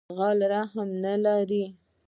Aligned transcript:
غل 0.17 0.39
رحم 0.53 0.77
نه 1.03 1.13
لری 1.23 1.63